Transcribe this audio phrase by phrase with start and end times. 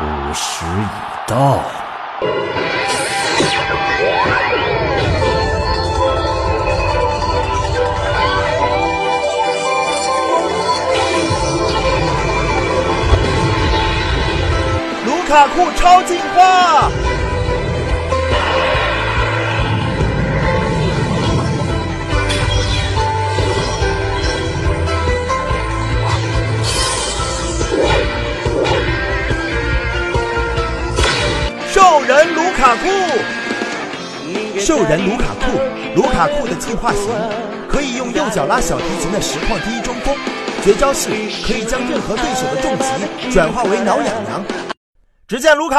[0.00, 0.86] 午时已
[1.26, 1.60] 到。
[15.04, 16.90] 卢卡库超进化！
[32.58, 32.88] 卡库，
[34.58, 35.60] 兽人卢卡库，
[35.94, 37.08] 卢卡库的进化型
[37.68, 40.12] 可以用右脚拉小提琴的实况第一中锋，
[40.64, 41.08] 绝招是
[41.46, 44.44] 可以将任何对手的重击转化为挠痒痒。
[45.28, 45.76] 只见卢卡。